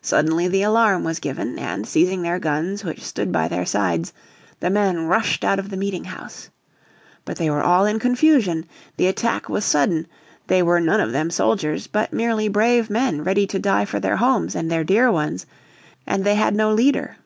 Suddenly 0.00 0.46
the 0.46 0.62
alarm 0.62 1.02
was 1.02 1.18
given, 1.18 1.58
and, 1.58 1.88
seizing 1.88 2.22
their 2.22 2.38
guns 2.38 2.84
which 2.84 3.02
stood 3.02 3.32
by 3.32 3.48
their 3.48 3.66
sides, 3.66 4.12
the 4.60 4.70
men 4.70 5.06
rushed 5.08 5.42
out 5.42 5.58
of 5.58 5.70
the 5.70 5.76
meeting 5.76 6.04
house. 6.04 6.50
But 7.24 7.36
they 7.36 7.50
were 7.50 7.64
all 7.64 7.84
in 7.84 7.98
confusion: 7.98 8.66
the 8.96 9.08
attack 9.08 9.48
was 9.48 9.64
sudden, 9.64 10.06
they 10.46 10.62
were 10.62 10.78
none 10.80 11.00
of 11.00 11.10
them 11.10 11.30
soldiers, 11.32 11.88
but 11.88 12.12
merely 12.12 12.46
brave 12.46 12.88
men 12.88 13.24
ready 13.24 13.44
to 13.48 13.58
die 13.58 13.86
for 13.86 13.98
their 13.98 14.18
homes 14.18 14.54
and 14.54 14.70
their 14.70 14.84
dear 14.84 15.10
ones, 15.10 15.46
and 16.06 16.22
they 16.22 16.36
had 16.36 16.52
and 16.54 16.56
they 16.56 16.56
had 16.56 16.56
no 16.68 16.72
leader. 16.72 17.16